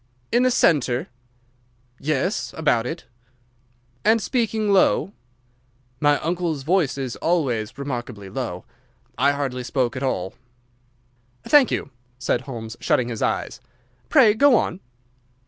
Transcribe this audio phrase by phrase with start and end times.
[0.31, 1.09] "In the centre?"
[1.99, 3.05] "Yes, about it."
[4.03, 5.13] "And speaking low?"
[5.99, 8.65] "My uncle's voice is always remarkably low.
[9.15, 10.33] I hardly spoke at all."
[11.43, 13.61] "Thank you," said Holmes, shutting his eyes;
[14.09, 14.79] "pray go on."